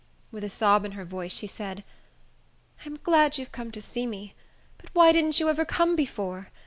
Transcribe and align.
With 0.31 0.43
a 0.43 0.49
sob 0.49 0.83
in 0.83 0.93
her 0.93 1.05
voice, 1.05 1.31
she 1.31 1.45
said, 1.45 1.83
"I'm 2.87 2.97
glad 3.03 3.37
you've 3.37 3.51
come 3.51 3.69
to 3.71 3.81
see 3.83 4.07
me; 4.07 4.33
but 4.79 4.89
why 4.93 5.11
didn't 5.11 5.39
you 5.39 5.47
ever 5.47 5.63
come 5.63 5.95
before? 5.95 6.47